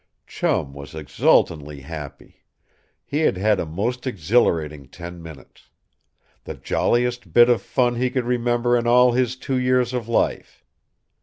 Chum 0.25 0.73
was 0.73 0.95
exultantly 0.95 1.81
happy. 1.81 2.43
He 3.05 3.19
had 3.19 3.37
had 3.37 3.59
a 3.59 3.67
most 3.67 4.07
exhilarating 4.07 4.87
ten 4.87 5.21
minutes. 5.21 5.69
The 6.45 6.55
jolliest 6.55 7.31
bit 7.33 7.49
of 7.49 7.61
fun 7.61 7.97
he 7.97 8.09
could 8.09 8.25
remember 8.25 8.75
in 8.75 8.87
all 8.87 9.11
his 9.11 9.35
two 9.35 9.57
years 9.59 9.93
of 9.93 10.07
life. 10.07 10.65